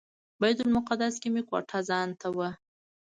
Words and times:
بیت 0.39 0.57
المقدس 0.65 1.15
کې 1.21 1.29
مې 1.33 1.41
کوټه 1.49 1.79
ځانته 1.89 2.27
وه. 2.37 2.49